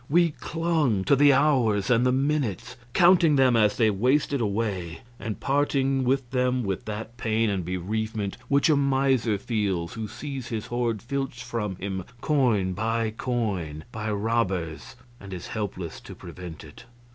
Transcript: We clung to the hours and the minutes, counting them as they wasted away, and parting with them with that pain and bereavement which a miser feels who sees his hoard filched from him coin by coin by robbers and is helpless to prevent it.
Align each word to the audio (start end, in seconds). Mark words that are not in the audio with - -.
We 0.09 0.31
clung 0.31 1.03
to 1.03 1.15
the 1.15 1.31
hours 1.31 1.91
and 1.91 2.03
the 2.07 2.11
minutes, 2.11 2.75
counting 2.91 3.35
them 3.35 3.55
as 3.55 3.77
they 3.77 3.91
wasted 3.91 4.41
away, 4.41 5.01
and 5.19 5.39
parting 5.39 6.03
with 6.05 6.27
them 6.31 6.63
with 6.63 6.85
that 6.85 7.17
pain 7.17 7.51
and 7.51 7.63
bereavement 7.63 8.35
which 8.47 8.67
a 8.67 8.75
miser 8.75 9.37
feels 9.37 9.93
who 9.93 10.07
sees 10.07 10.47
his 10.47 10.65
hoard 10.65 11.03
filched 11.03 11.43
from 11.43 11.75
him 11.75 12.03
coin 12.19 12.73
by 12.73 13.11
coin 13.11 13.83
by 13.91 14.09
robbers 14.11 14.95
and 15.19 15.31
is 15.35 15.45
helpless 15.49 15.99
to 16.01 16.15
prevent 16.15 16.63
it. 16.63 16.85